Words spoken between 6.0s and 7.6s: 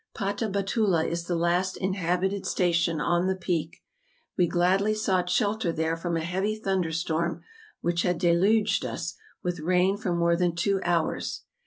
a heavy thunder¬ storm